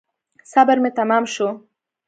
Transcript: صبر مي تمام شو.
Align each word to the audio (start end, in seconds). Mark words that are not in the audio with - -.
صبر 0.51 0.77
مي 0.83 0.89
تمام 0.99 1.23
شو. 1.33 1.47